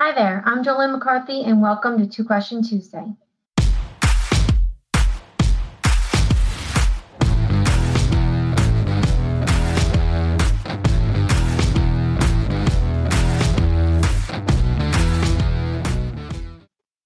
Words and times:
Hi 0.00 0.12
there, 0.14 0.44
I'm 0.46 0.62
Jolynn 0.62 0.92
McCarthy, 0.92 1.42
and 1.42 1.60
welcome 1.60 1.98
to 1.98 2.06
Two 2.06 2.22
Question 2.22 2.62
Tuesday. 2.62 3.04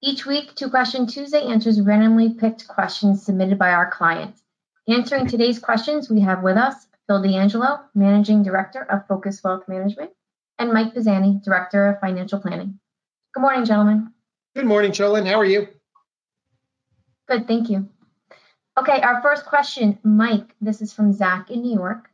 Each 0.02 0.26
week, 0.26 0.54
Two 0.54 0.68
Question 0.68 1.06
Tuesday 1.06 1.40
answers 1.46 1.80
randomly 1.80 2.34
picked 2.34 2.68
questions 2.68 3.24
submitted 3.24 3.58
by 3.58 3.72
our 3.72 3.90
clients. 3.90 4.42
Answering 4.86 5.26
today's 5.26 5.58
questions, 5.58 6.10
we 6.10 6.20
have 6.20 6.42
with 6.42 6.58
us 6.58 6.88
Phil 7.06 7.22
D'Angelo, 7.22 7.80
Managing 7.94 8.42
Director 8.42 8.82
of 8.82 9.06
Focus 9.06 9.42
Wealth 9.42 9.66
Management, 9.66 10.10
and 10.58 10.70
Mike 10.70 10.92
Pisani, 10.92 11.40
Director 11.42 11.86
of 11.86 11.98
Financial 11.98 12.38
Planning. 12.38 12.78
Good 13.34 13.40
morning, 13.40 13.64
gentlemen. 13.64 14.12
Good 14.54 14.66
morning, 14.66 14.92
Jolynn. 14.92 15.26
How 15.26 15.40
are 15.40 15.44
you? 15.44 15.68
Good, 17.26 17.48
thank 17.48 17.70
you. 17.70 17.88
Okay, 18.78 19.00
our 19.00 19.22
first 19.22 19.46
question, 19.46 19.98
Mike. 20.02 20.54
This 20.60 20.82
is 20.82 20.92
from 20.92 21.14
Zach 21.14 21.50
in 21.50 21.62
New 21.62 21.74
York. 21.74 22.10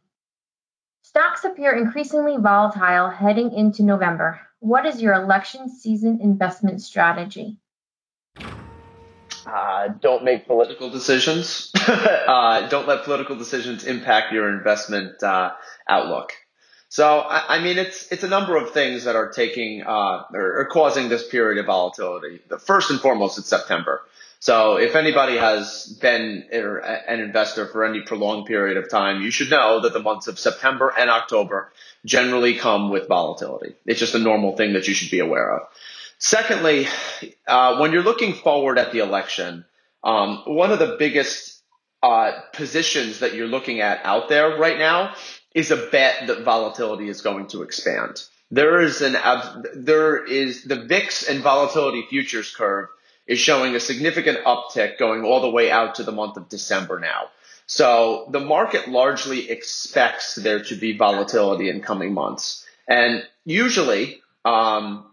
Stocks 1.03 1.43
appear 1.43 1.73
increasingly 1.73 2.37
volatile 2.39 3.11
heading 3.11 3.53
into 3.53 3.83
November. 3.83 4.41
What 4.61 4.87
is 4.87 5.03
your 5.03 5.15
election 5.15 5.69
season 5.69 6.21
investment 6.23 6.83
strategy? 6.83 7.57
Uh, 9.45 9.89
don't 10.01 10.23
make 10.23 10.47
political 10.47 10.89
decisions. 10.89 11.73
uh, 11.89 12.69
don't 12.69 12.87
let 12.87 13.03
political 13.03 13.35
decisions 13.35 13.85
impact 13.85 14.33
your 14.33 14.57
investment 14.57 15.21
uh, 15.23 15.51
outlook. 15.89 16.31
So, 16.91 17.21
I, 17.21 17.57
I, 17.57 17.63
mean, 17.63 17.77
it's 17.77 18.11
it's 18.11 18.23
a 18.23 18.29
number 18.29 18.57
of 18.57 18.71
things 18.71 19.05
that 19.05 19.15
are 19.15 19.29
taking 19.31 19.83
uh, 19.83 20.25
or, 20.33 20.61
or, 20.61 20.69
causing 20.71 21.11
this 21.11 21.27
period 21.29 21.59
of 21.59 21.67
volatility. 21.67 22.41
The 22.49 22.59
first 22.59 22.91
and 22.91 22.99
foremost, 22.99 23.39
it's 23.39 23.49
September. 23.49 24.03
So, 24.41 24.79
if 24.79 24.95
anybody 24.95 25.37
has 25.37 25.99
been 26.01 26.45
an 26.51 27.21
investor 27.21 27.67
for 27.67 27.85
any 27.85 28.01
prolonged 28.01 28.47
period 28.47 28.79
of 28.79 28.89
time, 28.89 29.21
you 29.21 29.31
should 29.31 29.51
know 29.51 29.81
that 29.81 29.93
the 29.93 30.01
months 30.01 30.29
of 30.29 30.39
September 30.39 30.93
and 30.97 31.11
October 31.11 31.73
generally 32.07 32.55
come 32.55 32.89
with 32.89 33.07
volatility. 33.07 33.75
It's 33.85 34.01
just 34.01 34.15
a 34.15 34.19
normal 34.19 34.57
thing 34.57 34.73
that 34.73 34.89
you 34.89 34.95
should 34.95 35.11
be 35.11 35.19
aware 35.19 35.57
of. 35.57 35.69
Secondly, 36.19 36.87
uh, 37.47 37.79
when 37.79 37.93
you're 37.93 38.03
looking 38.03 38.33
forward 38.33 38.79
at 38.79 38.93
the 38.93 39.01
election, 39.01 39.67
um, 40.03 40.43
one 40.47 40.73
of 40.73 40.79
the 40.79 40.97
biggest 40.99 41.61
uh, 42.03 42.33
positions 42.53 43.21
that 43.21 43.35
you're 43.35 43.47
looking 43.47 43.81
at 43.81 44.01
out 44.05 44.29
there 44.29 44.57
right 44.57 44.79
now 44.79 45.15
is 45.59 45.73
a 45.73 45.77
bet 45.77 46.29
that 46.29 46.45
volatility 46.45 47.09
is 47.09 47.21
going 47.21 47.49
to 47.49 47.63
expand. 47.63 48.23
There 48.51 48.81
is 48.81 49.03
an 49.03 49.17
there 49.75 50.25
is 50.25 50.63
the 50.63 50.85
VIX 50.85 51.29
and 51.29 51.43
volatility 51.43 52.07
futures 52.09 52.55
curve 52.55 52.89
is 53.27 53.39
showing 53.39 53.75
a 53.75 53.81
significant 53.81 54.39
uptick 54.45 54.99
going 54.99 55.25
all 55.25 55.41
the 55.41 55.51
way 55.51 55.71
out 55.71 55.97
to 55.97 56.05
the 56.05 56.13
month 56.13 56.37
of 56.37 56.49
December 56.49 57.01
now. 57.01 57.29
So 57.67 58.29
the 58.31 58.41
market 58.41 58.89
largely 58.89 59.51
expects 59.51 60.37
there 60.37 60.63
to 60.65 60.75
be 60.77 60.97
volatility 60.97 61.69
in 61.69 61.83
coming 61.83 62.15
months. 62.15 62.65
And 62.87 63.27
usually, 63.45 64.23
um, 64.45 65.11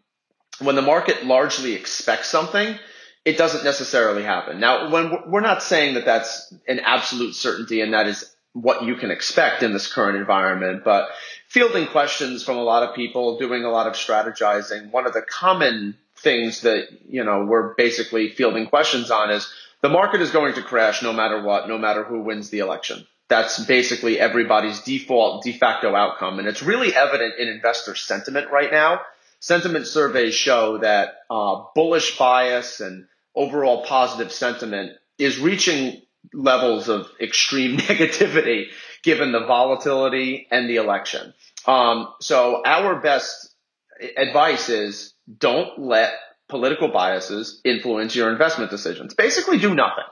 when 0.60 0.76
the 0.76 0.82
market 0.82 1.26
largely 1.26 1.74
expects 1.74 2.30
something, 2.30 2.80
it 3.26 3.38
doesn't 3.38 3.66
necessarily 3.66 4.24
happen. 4.24 4.60
Now, 4.60 4.92
when 4.92 5.12
we're 5.28 5.42
not 5.42 5.64
saying 5.64 5.96
that 5.96 6.06
that's 6.06 6.54
an 6.68 6.80
absolute 6.80 7.36
certainty 7.36 7.82
and 7.82 7.94
that 7.94 8.08
is 8.08 8.35
what 8.56 8.84
you 8.84 8.96
can 8.96 9.12
expect 9.12 9.64
in 9.64 9.74
this 9.74 9.92
current 9.92 10.18
environment, 10.18 10.84
but 10.86 11.10
fielding 11.50 11.86
questions 11.88 12.42
from 12.42 12.56
a 12.56 12.64
lot 12.64 12.84
of 12.84 12.96
people, 12.96 13.38
doing 13.38 13.66
a 13.66 13.70
lot 13.70 13.86
of 13.86 13.94
strategizing. 13.94 14.92
One 14.92 15.06
of 15.06 15.12
the 15.12 15.22
common 15.22 15.98
things 16.16 16.62
that, 16.62 16.88
you 17.10 17.26
know, 17.26 17.44
we're 17.44 17.74
basically 17.74 18.30
fielding 18.30 18.68
questions 18.68 19.12
on 19.12 19.30
is 19.30 19.52
the 19.82 19.90
market 19.90 20.22
is 20.22 20.32
going 20.32 20.54
to 20.54 20.62
crash 20.62 21.04
no 21.04 21.12
matter 21.12 21.44
what, 21.44 21.68
no 21.68 21.78
matter 21.78 22.06
who 22.06 22.22
wins 22.22 22.50
the 22.50 22.60
election. 22.60 23.06
That's 23.28 23.66
basically 23.66 24.22
everybody's 24.22 24.80
default 24.82 25.44
de 25.44 25.52
facto 25.52 25.94
outcome. 25.94 26.40
And 26.40 26.48
it's 26.48 26.64
really 26.64 26.96
evident 26.96 27.34
in 27.38 27.50
investor 27.50 27.94
sentiment 27.94 28.52
right 28.52 28.72
now. 28.72 29.02
Sentiment 29.42 29.86
surveys 29.86 30.34
show 30.34 30.78
that 30.78 31.16
uh, 31.30 31.64
bullish 31.76 32.18
bias 32.18 32.80
and 32.80 33.08
overall 33.36 33.84
positive 33.84 34.32
sentiment 34.32 34.94
is 35.18 35.40
reaching 35.40 36.02
levels 36.34 36.90
of 36.90 37.10
extreme 37.20 37.78
negativity 37.78 38.68
given 39.04 39.32
the 39.32 39.46
volatility 39.46 40.48
and 40.52 40.70
the 40.70 40.78
election. 40.78 41.34
Um, 41.66 42.14
so 42.20 42.62
our 42.66 43.00
best 43.00 43.54
advice 44.18 44.70
is 44.70 45.14
don't 45.38 45.80
let 45.80 46.14
political 46.48 46.90
biases 46.90 47.62
influence 47.64 48.16
your 48.16 48.32
investment 48.32 48.70
decisions. 48.70 49.14
Basically 49.14 49.58
do 49.58 49.74
nothing. 49.74 50.04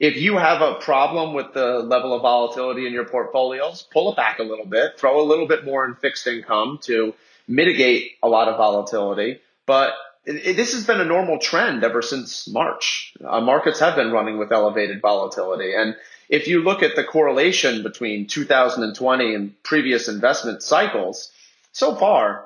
If 0.00 0.16
you 0.16 0.36
have 0.36 0.62
a 0.62 0.74
problem 0.74 1.34
with 1.34 1.52
the 1.54 1.80
level 1.80 2.14
of 2.14 2.22
volatility 2.22 2.86
in 2.86 2.92
your 2.92 3.04
portfolios, 3.04 3.82
pull 3.92 4.12
it 4.12 4.16
back 4.16 4.38
a 4.38 4.44
little 4.44 4.66
bit, 4.66 4.98
throw 4.98 5.20
a 5.20 5.26
little 5.26 5.48
bit 5.48 5.64
more 5.64 5.84
in 5.84 5.96
fixed 5.96 6.26
income 6.26 6.78
to 6.82 7.14
mitigate 7.48 8.12
a 8.22 8.28
lot 8.28 8.48
of 8.48 8.56
volatility. 8.56 9.40
But 9.66 9.94
it, 10.28 10.56
this 10.56 10.74
has 10.74 10.86
been 10.86 11.00
a 11.00 11.04
normal 11.04 11.38
trend 11.38 11.82
ever 11.82 12.02
since 12.02 12.48
March. 12.48 13.14
Uh, 13.24 13.40
markets 13.40 13.80
have 13.80 13.96
been 13.96 14.12
running 14.12 14.38
with 14.38 14.52
elevated 14.52 15.00
volatility. 15.00 15.74
And 15.74 15.96
if 16.28 16.46
you 16.46 16.62
look 16.62 16.82
at 16.82 16.96
the 16.96 17.04
correlation 17.04 17.82
between 17.82 18.26
2020 18.26 19.34
and 19.34 19.62
previous 19.62 20.08
investment 20.08 20.62
cycles, 20.62 21.32
so 21.72 21.94
far, 21.94 22.44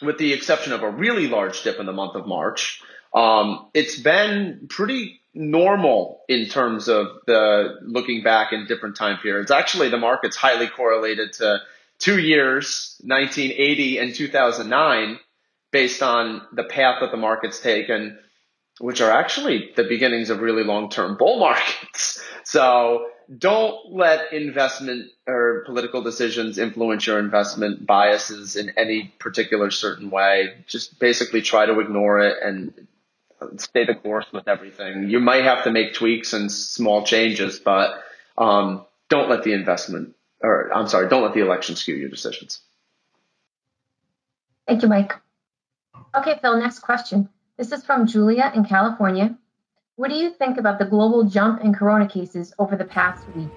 with 0.00 0.18
the 0.18 0.32
exception 0.32 0.72
of 0.72 0.82
a 0.82 0.90
really 0.90 1.28
large 1.28 1.62
dip 1.62 1.78
in 1.78 1.86
the 1.86 1.92
month 1.92 2.14
of 2.14 2.26
March, 2.26 2.82
um, 3.12 3.66
it's 3.74 3.98
been 3.98 4.66
pretty 4.68 5.20
normal 5.34 6.22
in 6.28 6.46
terms 6.46 6.88
of 6.88 7.06
the 7.26 7.78
looking 7.82 8.22
back 8.22 8.52
in 8.52 8.66
different 8.66 8.96
time 8.96 9.18
periods. 9.18 9.50
Actually, 9.50 9.90
the 9.90 9.98
market's 9.98 10.36
highly 10.36 10.68
correlated 10.68 11.32
to 11.34 11.60
two 11.98 12.18
years, 12.18 12.96
1980 13.04 13.98
and 13.98 14.14
2009, 14.14 15.18
based 15.72 16.02
on 16.02 16.42
the 16.52 16.64
path 16.64 16.96
that 17.00 17.10
the 17.10 17.16
market's 17.16 17.60
taken, 17.60 18.18
which 18.80 19.00
are 19.00 19.10
actually 19.10 19.70
the 19.76 19.84
beginnings 19.84 20.30
of 20.30 20.40
really 20.40 20.64
long-term 20.64 21.16
bull 21.16 21.38
markets. 21.40 22.22
So 22.44 23.06
don't 23.38 23.92
let 23.92 24.32
investment 24.32 25.10
or 25.26 25.62
political 25.66 26.02
decisions 26.02 26.58
influence 26.58 27.06
your 27.06 27.18
investment 27.18 27.86
biases 27.86 28.56
in 28.56 28.72
any 28.76 29.14
particular 29.18 29.70
certain 29.70 30.10
way. 30.10 30.54
Just 30.66 30.98
basically 30.98 31.40
try 31.40 31.66
to 31.66 31.78
ignore 31.78 32.20
it 32.20 32.38
and 32.42 32.86
stay 33.58 33.84
the 33.84 33.94
course 33.94 34.26
with 34.32 34.48
everything. 34.48 35.08
You 35.08 35.20
might 35.20 35.44
have 35.44 35.64
to 35.64 35.70
make 35.70 35.94
tweaks 35.94 36.32
and 36.32 36.50
small 36.50 37.04
changes, 37.04 37.58
but 37.58 38.02
um, 38.36 38.84
don't 39.08 39.30
let 39.30 39.44
the 39.44 39.52
investment, 39.52 40.16
or 40.42 40.72
I'm 40.74 40.88
sorry, 40.88 41.08
don't 41.08 41.22
let 41.22 41.34
the 41.34 41.40
election 41.40 41.76
skew 41.76 41.94
your 41.94 42.08
decisions. 42.08 42.60
Thank 44.66 44.82
you, 44.82 44.88
Mike. 44.88 45.14
Okay, 46.14 46.38
Phil, 46.40 46.58
next 46.58 46.80
question. 46.80 47.28
This 47.56 47.72
is 47.72 47.84
from 47.84 48.06
Julia 48.06 48.50
in 48.54 48.64
California. 48.64 49.36
What 49.96 50.08
do 50.08 50.16
you 50.16 50.30
think 50.30 50.58
about 50.58 50.78
the 50.78 50.86
global 50.86 51.24
jump 51.24 51.62
in 51.62 51.74
corona 51.74 52.08
cases 52.08 52.54
over 52.58 52.76
the 52.76 52.84
past 52.84 53.24
week? 53.36 53.50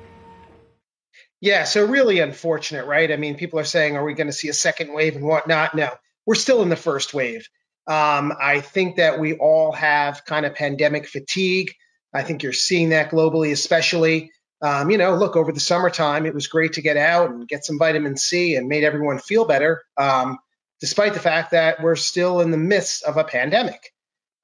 Yeah, 1.40 1.64
so 1.64 1.86
really 1.86 2.20
unfortunate, 2.20 2.86
right? 2.86 3.12
I 3.12 3.18
mean, 3.18 3.36
people 3.36 3.60
are 3.60 3.66
saying, 3.66 3.96
are 3.96 4.04
we 4.04 4.14
going 4.14 4.28
to 4.28 4.34
see 4.34 4.50
a 4.50 4.54
second 4.54 4.94
wave 4.94 5.16
and 5.16 5.26
whatnot? 5.26 5.76
No, 5.76 5.90
we're 6.26 6.36
still 6.36 6.62
in 6.62 6.70
the 6.70 6.76
first 6.76 7.14
wave. 7.14 7.48
Um, 7.88 8.34
I 8.40 8.62
think 8.62 8.98
that 8.98 9.20
we 9.20 9.34
all 9.34 9.72
have 9.74 10.26
kind 10.26 10.46
of 10.46 10.56
pandemic 10.56 11.08
fatigue. 11.08 11.74
I 12.14 12.24
think 12.24 12.44
you're 12.44 12.54
seeing 12.54 12.90
that 12.90 13.10
globally, 13.10 13.52
especially. 13.52 14.32
Um, 14.62 14.90
you 14.90 14.98
know, 14.98 15.16
look, 15.16 15.36
over 15.36 15.52
the 15.52 15.60
summertime, 15.60 16.26
it 16.26 16.34
was 16.34 16.48
great 16.48 16.74
to 16.74 16.82
get 16.82 16.96
out 16.96 17.30
and 17.30 17.48
get 17.48 17.66
some 17.66 17.78
vitamin 17.78 18.16
C 18.16 18.56
and 18.56 18.70
made 18.70 18.86
everyone 18.86 19.20
feel 19.20 19.44
better. 19.44 19.84
Um, 19.98 20.40
despite 20.84 21.14
the 21.14 21.20
fact 21.22 21.52
that 21.52 21.82
we're 21.82 21.96
still 21.96 22.42
in 22.42 22.52
the 22.52 22.58
midst 22.58 23.06
of 23.06 23.16
a 23.16 23.24
pandemic. 23.24 23.94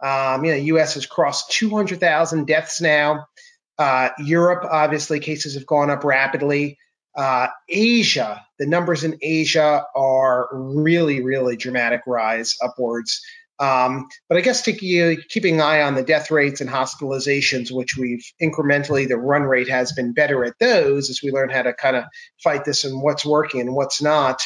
Um, 0.01 0.45
you 0.45 0.51
know, 0.51 0.57
U.S. 0.57 0.94
has 0.94 1.06
crossed 1.06 1.51
200,000 1.51 2.47
deaths 2.47 2.80
now. 2.80 3.25
Uh, 3.77 4.12
Europe, 4.19 4.63
obviously, 4.63 5.19
cases 5.19 5.56
have 5.56 5.65
gone 5.65 5.89
up 5.89 6.06
rapidly. 6.06 6.77
Uh, 7.13 7.47
Asia, 7.68 8.41
the 8.57 8.65
numbers 8.65 9.03
in 9.03 9.18
Asia 9.21 9.83
are 9.94 10.47
really, 10.53 11.21
really 11.21 11.57
dramatic 11.57 12.03
rise 12.07 12.56
upwards. 12.63 13.21
Um, 13.59 14.07
but 14.30 14.38
I 14.38 14.42
guess 14.42 14.62
to, 14.62 14.71
keeping 15.27 15.56
an 15.56 15.62
eye 15.62 15.81
on 15.81 15.95
the 15.95 16.03
death 16.03 16.31
rates 16.31 16.62
and 16.62 16.69
hospitalizations, 16.69 17.69
which 17.69 17.97
we've 17.97 18.24
incrementally, 18.42 19.09
the 19.09 19.18
run 19.18 19.44
rate 19.44 19.68
has 19.68 19.92
been 19.92 20.13
better 20.13 20.45
at 20.45 20.57
those 20.57 21.09
as 21.09 21.21
we 21.21 21.31
learn 21.31 21.50
how 21.50 21.63
to 21.63 21.74
kind 21.74 21.97
of 21.97 22.06
fight 22.42 22.63
this 22.63 22.85
and 22.85 23.01
what's 23.01 23.25
working 23.25 23.59
and 23.59 23.75
what's 23.75 24.01
not. 24.01 24.42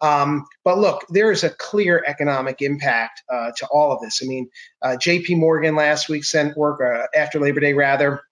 Um, 0.00 0.46
but 0.64 0.78
look, 0.78 1.04
there 1.08 1.30
is 1.30 1.44
a 1.44 1.50
clear 1.50 2.02
economic 2.06 2.60
impact 2.60 3.22
uh, 3.32 3.52
to 3.56 3.66
all 3.68 3.92
of 3.92 4.00
this. 4.00 4.20
I 4.22 4.26
mean, 4.26 4.50
uh, 4.82 4.96
J.P. 4.96 5.36
Morgan 5.36 5.76
last 5.76 6.08
week 6.08 6.24
sent 6.24 6.56
work 6.56 6.80
uh, 6.80 7.06
after 7.18 7.40
Labor 7.40 7.60
Day, 7.60 7.72
rather 7.72 8.22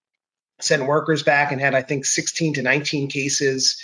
sent 0.59 0.85
workers 0.85 1.23
back 1.23 1.51
and 1.51 1.59
had 1.59 1.73
I 1.75 1.81
think 1.81 2.05
16 2.05 2.55
to 2.55 2.61
19 2.61 3.09
cases. 3.09 3.81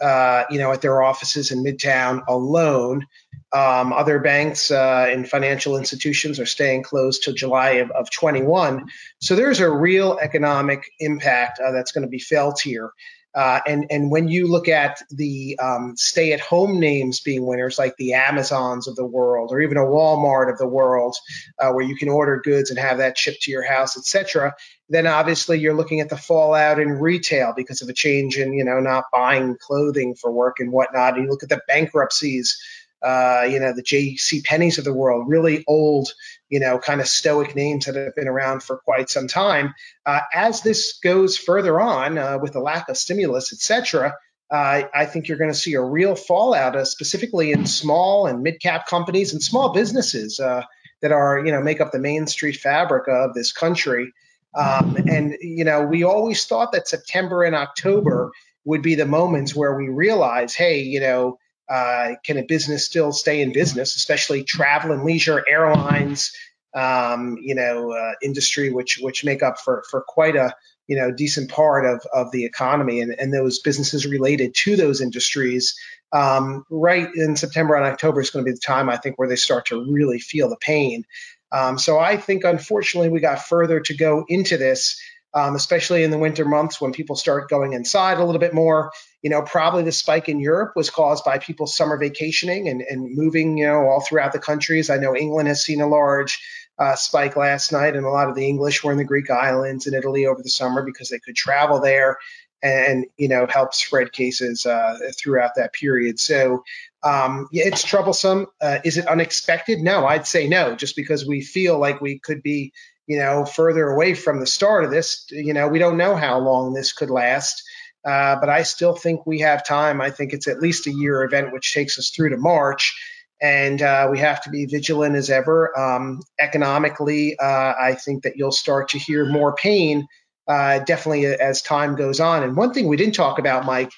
uh, 0.00 0.44
you 0.50 0.58
know, 0.58 0.72
at 0.72 0.82
their 0.82 1.02
offices 1.02 1.50
in 1.50 1.64
Midtown 1.64 2.22
alone. 2.28 3.06
Um, 3.52 3.92
other 3.92 4.18
banks 4.18 4.70
uh, 4.70 5.06
and 5.08 5.28
financial 5.28 5.76
institutions 5.76 6.38
are 6.38 6.46
staying 6.46 6.82
closed 6.82 7.22
till 7.22 7.32
July 7.34 7.70
of, 7.80 7.90
of 7.92 8.10
21. 8.10 8.88
So 9.20 9.36
there's 9.36 9.60
a 9.60 9.70
real 9.70 10.18
economic 10.20 10.84
impact 11.00 11.60
uh, 11.60 11.70
that's 11.72 11.92
going 11.92 12.02
to 12.02 12.10
be 12.10 12.18
felt 12.18 12.60
here. 12.60 12.90
Uh, 13.36 13.60
and 13.66 13.86
and 13.90 14.10
when 14.10 14.28
you 14.28 14.46
look 14.46 14.66
at 14.66 15.02
the 15.10 15.58
um, 15.62 15.94
stay-at-home 15.94 16.80
names 16.80 17.20
being 17.20 17.44
winners, 17.44 17.78
like 17.78 17.94
the 17.98 18.14
Amazons 18.14 18.88
of 18.88 18.96
the 18.96 19.04
world, 19.04 19.50
or 19.52 19.60
even 19.60 19.76
a 19.76 19.82
Walmart 19.82 20.50
of 20.50 20.56
the 20.56 20.66
world, 20.66 21.14
uh, 21.58 21.70
where 21.70 21.84
you 21.84 21.94
can 21.96 22.08
order 22.08 22.40
goods 22.42 22.70
and 22.70 22.78
have 22.78 22.96
that 22.96 23.18
shipped 23.18 23.42
to 23.42 23.50
your 23.50 23.62
house, 23.62 23.98
etc., 23.98 24.54
then 24.88 25.06
obviously 25.06 25.58
you're 25.58 25.74
looking 25.74 26.00
at 26.00 26.08
the 26.08 26.16
fallout 26.16 26.78
in 26.78 26.88
retail 26.88 27.52
because 27.54 27.82
of 27.82 27.90
a 27.90 27.92
change 27.92 28.38
in 28.38 28.54
you 28.54 28.64
know 28.64 28.80
not 28.80 29.04
buying 29.12 29.56
clothing 29.60 30.14
for 30.14 30.32
work 30.32 30.58
and 30.58 30.72
whatnot. 30.72 31.14
And 31.14 31.24
you 31.24 31.30
look 31.30 31.42
at 31.42 31.50
the 31.50 31.60
bankruptcies 31.68 32.58
uh, 33.02 33.46
you 33.48 33.60
know, 33.60 33.72
the 33.72 33.82
J.C. 33.82 34.42
Penney's 34.42 34.78
of 34.78 34.84
the 34.84 34.92
world, 34.92 35.28
really 35.28 35.64
old, 35.66 36.12
you 36.48 36.60
know, 36.60 36.78
kind 36.78 37.00
of 37.00 37.08
stoic 37.08 37.54
names 37.54 37.86
that 37.86 37.94
have 37.94 38.14
been 38.14 38.28
around 38.28 38.62
for 38.62 38.78
quite 38.78 39.10
some 39.10 39.28
time. 39.28 39.74
Uh, 40.04 40.20
as 40.32 40.62
this 40.62 40.98
goes 41.02 41.36
further 41.36 41.80
on 41.80 42.18
uh, 42.18 42.38
with 42.38 42.52
the 42.52 42.60
lack 42.60 42.88
of 42.88 42.96
stimulus, 42.96 43.52
et 43.52 43.58
cetera, 43.58 44.14
uh, 44.50 44.82
I 44.94 45.06
think 45.06 45.28
you're 45.28 45.38
going 45.38 45.52
to 45.52 45.58
see 45.58 45.74
a 45.74 45.82
real 45.82 46.14
fallout, 46.14 46.76
uh, 46.76 46.84
specifically 46.84 47.52
in 47.52 47.66
small 47.66 48.26
and 48.26 48.42
mid-cap 48.42 48.86
companies 48.86 49.32
and 49.32 49.42
small 49.42 49.72
businesses 49.72 50.38
uh, 50.38 50.62
that 51.02 51.12
are, 51.12 51.44
you 51.44 51.52
know, 51.52 51.60
make 51.60 51.80
up 51.80 51.92
the 51.92 51.98
main 51.98 52.26
street 52.26 52.56
fabric 52.56 53.08
of 53.08 53.34
this 53.34 53.52
country. 53.52 54.12
Um, 54.54 54.96
and 55.08 55.36
you 55.40 55.64
know, 55.64 55.84
we 55.84 56.04
always 56.04 56.46
thought 56.46 56.72
that 56.72 56.88
September 56.88 57.42
and 57.42 57.54
October 57.54 58.30
would 58.64 58.82
be 58.82 58.94
the 58.94 59.04
moments 59.04 59.54
where 59.54 59.76
we 59.76 59.88
realize, 59.88 60.54
hey, 60.54 60.80
you 60.80 61.00
know, 61.00 61.38
uh, 61.68 62.14
can 62.24 62.38
a 62.38 62.42
business 62.42 62.84
still 62.84 63.12
stay 63.12 63.42
in 63.42 63.52
business, 63.52 63.96
especially 63.96 64.44
travel 64.44 64.92
and 64.92 65.04
leisure, 65.04 65.44
airlines, 65.48 66.32
um, 66.74 67.38
you 67.40 67.54
know, 67.54 67.92
uh, 67.92 68.12
industry, 68.22 68.70
which 68.70 68.98
which 69.00 69.24
make 69.24 69.42
up 69.42 69.58
for 69.58 69.82
for 69.90 70.02
quite 70.06 70.36
a 70.36 70.54
you 70.86 70.96
know 70.96 71.10
decent 71.10 71.50
part 71.50 71.86
of 71.86 72.06
of 72.12 72.30
the 72.30 72.44
economy, 72.44 73.00
and 73.00 73.14
and 73.18 73.32
those 73.32 73.60
businesses 73.60 74.06
related 74.06 74.54
to 74.64 74.76
those 74.76 75.00
industries. 75.00 75.74
Um, 76.12 76.64
right 76.70 77.08
in 77.16 77.36
September 77.36 77.74
and 77.74 77.84
October 77.84 78.20
is 78.20 78.30
going 78.30 78.44
to 78.44 78.48
be 78.48 78.54
the 78.54 78.60
time 78.60 78.88
I 78.88 78.96
think 78.96 79.18
where 79.18 79.28
they 79.28 79.36
start 79.36 79.66
to 79.66 79.84
really 79.90 80.20
feel 80.20 80.48
the 80.48 80.56
pain. 80.56 81.04
Um, 81.50 81.78
so 81.78 81.98
I 81.98 82.16
think 82.16 82.44
unfortunately 82.44 83.10
we 83.10 83.20
got 83.20 83.46
further 83.46 83.80
to 83.80 83.96
go 83.96 84.24
into 84.28 84.56
this 84.56 85.00
um, 85.36 85.54
especially 85.54 86.02
in 86.02 86.10
the 86.10 86.18
winter 86.18 86.46
months 86.46 86.80
when 86.80 86.92
people 86.92 87.14
start 87.14 87.50
going 87.50 87.74
inside 87.74 88.16
a 88.16 88.24
little 88.24 88.40
bit 88.40 88.54
more. 88.54 88.90
You 89.20 89.28
know, 89.28 89.42
probably 89.42 89.82
the 89.82 89.92
spike 89.92 90.30
in 90.30 90.40
Europe 90.40 90.72
was 90.74 90.88
caused 90.88 91.24
by 91.24 91.38
people 91.38 91.66
summer 91.66 91.98
vacationing 91.98 92.68
and, 92.68 92.80
and 92.80 93.14
moving, 93.14 93.58
you 93.58 93.66
know, 93.66 93.86
all 93.86 94.00
throughout 94.00 94.32
the 94.32 94.38
countries. 94.38 94.88
I 94.88 94.96
know 94.96 95.14
England 95.14 95.48
has 95.48 95.62
seen 95.62 95.82
a 95.82 95.86
large 95.86 96.42
uh, 96.78 96.96
spike 96.96 97.36
last 97.36 97.70
night, 97.70 97.96
and 97.96 98.06
a 98.06 98.10
lot 98.10 98.30
of 98.30 98.34
the 98.34 98.48
English 98.48 98.82
were 98.82 98.92
in 98.92 98.98
the 98.98 99.04
Greek 99.04 99.30
islands 99.30 99.86
and 99.86 99.94
Italy 99.94 100.26
over 100.26 100.42
the 100.42 100.48
summer 100.48 100.82
because 100.82 101.10
they 101.10 101.18
could 101.18 101.36
travel 101.36 101.80
there 101.80 102.16
and, 102.62 103.04
you 103.18 103.28
know, 103.28 103.46
help 103.46 103.74
spread 103.74 104.12
cases 104.12 104.64
uh, 104.64 104.98
throughout 105.18 105.56
that 105.56 105.74
period. 105.74 106.18
So, 106.18 106.64
um, 107.02 107.48
yeah, 107.52 107.64
it's 107.66 107.84
troublesome. 107.84 108.46
Uh, 108.60 108.78
is 108.84 108.96
it 108.96 109.06
unexpected? 109.06 109.80
No, 109.80 110.06
I'd 110.06 110.26
say 110.26 110.48
no, 110.48 110.74
just 110.74 110.96
because 110.96 111.26
we 111.26 111.42
feel 111.42 111.78
like 111.78 112.00
we 112.00 112.18
could 112.18 112.42
be 112.42 112.72
you 113.06 113.18
know, 113.18 113.44
further 113.44 113.88
away 113.88 114.14
from 114.14 114.40
the 114.40 114.46
start 114.46 114.84
of 114.84 114.90
this. 114.90 115.26
You 115.30 115.54
know, 115.54 115.68
we 115.68 115.78
don't 115.78 115.96
know 115.96 116.16
how 116.16 116.38
long 116.38 116.74
this 116.74 116.92
could 116.92 117.10
last, 117.10 117.62
uh, 118.04 118.36
but 118.40 118.48
I 118.48 118.62
still 118.62 118.94
think 118.94 119.26
we 119.26 119.40
have 119.40 119.66
time. 119.66 120.00
I 120.00 120.10
think 120.10 120.32
it's 120.32 120.48
at 120.48 120.60
least 120.60 120.86
a 120.86 120.92
year 120.92 121.22
event, 121.22 121.52
which 121.52 121.72
takes 121.72 121.98
us 121.98 122.10
through 122.10 122.30
to 122.30 122.36
March. 122.36 122.94
And 123.40 123.82
uh, 123.82 124.08
we 124.10 124.18
have 124.20 124.42
to 124.42 124.50
be 124.50 124.64
vigilant 124.64 125.14
as 125.14 125.28
ever. 125.28 125.78
Um, 125.78 126.22
economically, 126.40 127.38
uh, 127.38 127.74
I 127.78 127.94
think 127.94 128.22
that 128.22 128.36
you'll 128.36 128.50
start 128.50 128.88
to 128.90 128.98
hear 128.98 129.26
more 129.26 129.54
pain, 129.54 130.06
uh, 130.48 130.78
definitely 130.78 131.26
as 131.26 131.60
time 131.60 131.96
goes 131.96 132.18
on. 132.18 132.42
And 132.42 132.56
one 132.56 132.72
thing 132.72 132.88
we 132.88 132.96
didn't 132.96 133.14
talk 133.14 133.38
about, 133.38 133.66
Mike, 133.66 133.90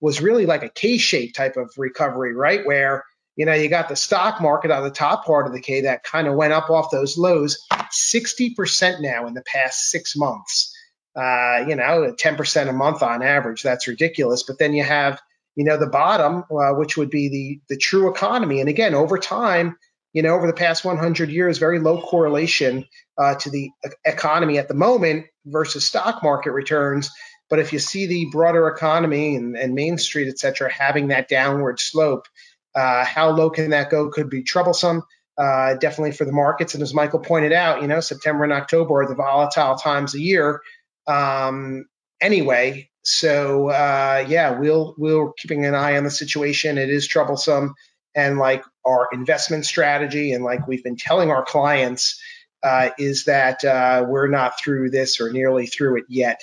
was 0.00 0.22
really 0.22 0.46
like 0.46 0.62
a 0.62 0.70
K-shaped 0.70 1.36
type 1.36 1.56
of 1.56 1.70
recovery, 1.76 2.34
right? 2.34 2.64
Where 2.64 3.04
you 3.36 3.44
know, 3.44 3.52
you 3.52 3.68
got 3.68 3.88
the 3.88 3.96
stock 3.96 4.40
market 4.40 4.70
on 4.70 4.82
the 4.82 4.90
top 4.90 5.26
part 5.26 5.46
of 5.46 5.52
the 5.52 5.60
K 5.60 5.82
that 5.82 6.02
kind 6.02 6.26
of 6.26 6.34
went 6.34 6.54
up 6.54 6.70
off 6.70 6.90
those 6.90 7.18
lows 7.18 7.64
60% 7.70 9.00
now 9.00 9.26
in 9.26 9.34
the 9.34 9.42
past 9.42 9.90
six 9.90 10.16
months. 10.16 10.74
Uh, 11.14 11.64
you 11.66 11.76
know, 11.76 12.14
10% 12.18 12.68
a 12.68 12.72
month 12.72 13.02
on 13.02 13.22
average. 13.22 13.62
That's 13.62 13.88
ridiculous. 13.88 14.42
But 14.42 14.58
then 14.58 14.74
you 14.74 14.84
have, 14.84 15.20
you 15.54 15.64
know, 15.64 15.78
the 15.78 15.86
bottom, 15.86 16.44
uh, 16.50 16.74
which 16.74 16.96
would 16.96 17.10
be 17.10 17.28
the 17.28 17.74
the 17.74 17.78
true 17.78 18.10
economy. 18.10 18.60
And 18.60 18.68
again, 18.68 18.94
over 18.94 19.18
time, 19.18 19.78
you 20.12 20.22
know, 20.22 20.34
over 20.34 20.46
the 20.46 20.52
past 20.52 20.84
100 20.84 21.30
years, 21.30 21.58
very 21.58 21.78
low 21.78 22.00
correlation 22.00 22.86
uh, 23.18 23.34
to 23.36 23.50
the 23.50 23.70
economy 24.04 24.58
at 24.58 24.68
the 24.68 24.74
moment 24.74 25.26
versus 25.46 25.86
stock 25.86 26.22
market 26.22 26.52
returns. 26.52 27.10
But 27.48 27.60
if 27.60 27.72
you 27.72 27.78
see 27.78 28.06
the 28.06 28.26
broader 28.32 28.68
economy 28.68 29.36
and, 29.36 29.56
and 29.56 29.74
Main 29.74 29.98
Street, 29.98 30.28
et 30.28 30.38
cetera, 30.38 30.72
having 30.72 31.08
that 31.08 31.28
downward 31.28 31.78
slope, 31.78 32.26
uh, 32.76 33.04
how 33.04 33.30
low 33.30 33.50
can 33.50 33.70
that 33.70 33.90
go 33.90 34.10
could 34.10 34.30
be 34.30 34.42
troublesome. 34.42 35.02
Uh, 35.38 35.74
definitely 35.74 36.12
for 36.12 36.24
the 36.24 36.32
markets. 36.32 36.72
And 36.72 36.82
as 36.82 36.94
Michael 36.94 37.18
pointed 37.18 37.52
out, 37.52 37.82
you 37.82 37.88
know, 37.88 38.00
September 38.00 38.44
and 38.44 38.54
October 38.54 39.02
are 39.02 39.08
the 39.08 39.14
volatile 39.14 39.74
times 39.76 40.14
of 40.14 40.20
year. 40.20 40.62
Um, 41.06 41.84
anyway, 42.22 42.88
so 43.02 43.68
uh, 43.68 44.24
yeah, 44.26 44.58
we'll 44.58 44.94
we're 44.96 45.32
keeping 45.34 45.66
an 45.66 45.74
eye 45.74 45.96
on 45.96 46.04
the 46.04 46.10
situation. 46.10 46.78
It 46.78 46.88
is 46.88 47.06
troublesome, 47.06 47.74
and 48.14 48.38
like 48.38 48.64
our 48.84 49.08
investment 49.12 49.66
strategy, 49.66 50.32
and 50.32 50.42
like 50.42 50.66
we've 50.66 50.82
been 50.82 50.96
telling 50.96 51.30
our 51.30 51.44
clients, 51.44 52.18
uh, 52.62 52.90
is 52.98 53.26
that 53.26 53.62
uh, 53.62 54.06
we're 54.08 54.28
not 54.28 54.58
through 54.58 54.90
this 54.90 55.20
or 55.20 55.30
nearly 55.30 55.66
through 55.66 55.98
it 55.98 56.04
yet 56.08 56.40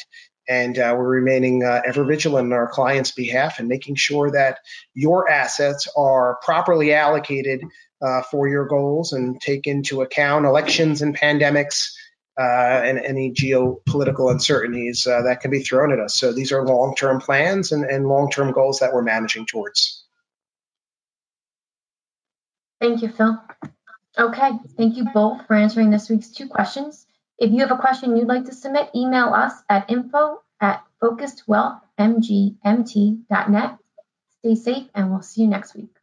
and 0.48 0.78
uh, 0.78 0.94
we're 0.98 1.08
remaining 1.08 1.64
uh, 1.64 1.82
ever 1.86 2.04
vigilant 2.04 2.48
on 2.48 2.54
our 2.54 2.68
clients' 2.68 3.12
behalf 3.12 3.60
and 3.60 3.68
making 3.68 3.96
sure 3.96 4.32
that 4.32 4.60
your 4.94 5.30
assets 5.30 5.88
are 5.96 6.38
properly 6.44 6.94
allocated 6.94 7.62
uh, 8.02 8.22
for 8.24 8.48
your 8.48 8.66
goals 8.68 9.14
and 9.14 9.40
take 9.40 9.68
into 9.68 10.02
account 10.02 10.46
elections 10.46 11.02
and 11.02 11.18
pandemics 11.18 11.94
uh, 12.38 12.42
and 12.84 13.00
any 13.00 13.32
geopolitical 13.32 14.32
uncertainties 14.32 15.08
uh, 15.08 15.22
that 15.22 15.40
can 15.40 15.52
be 15.52 15.60
thrown 15.60 15.94
at 15.94 16.00
us. 16.00 16.16
So 16.16 16.34
these 16.34 16.52
are 16.52 16.66
long-term 16.66 17.22
plans 17.22 17.72
and, 17.72 17.86
and 17.86 18.08
long-term 18.08 18.52
goals 18.52 18.80
that 18.80 18.94
we're 18.94 19.04
managing 19.04 19.46
towards. 19.46 20.04
Thank 22.82 23.02
you, 23.02 23.10
Phil. 23.10 23.42
Okay, 24.20 24.52
thank 24.78 24.98
you 24.98 25.06
both 25.14 25.48
for 25.48 25.56
answering 25.56 25.90
this 25.90 26.10
week's 26.10 26.30
two 26.30 26.48
questions. 26.48 27.08
If 27.44 27.52
you 27.52 27.60
have 27.60 27.72
a 27.72 27.78
question 27.78 28.16
you'd 28.16 28.30
like 28.30 28.46
to 28.46 28.54
submit, 28.54 28.90
email 28.96 29.34
us 29.34 29.52
at 29.68 29.92
info 29.92 30.42
at 30.62 30.82
focusedwealthmgmt.net. 31.02 33.78
Stay 34.40 34.56
safe 34.56 34.88
and 34.96 35.12
we'll 35.12 35.22
see 35.22 35.42
you 35.42 35.50
next 35.50 35.76
week. 35.76 35.94